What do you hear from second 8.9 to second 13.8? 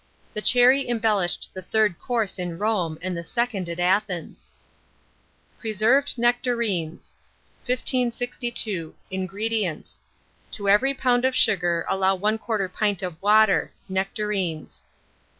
INGREDIENTS. To every lb. of sugar allow 1/4 pint of water;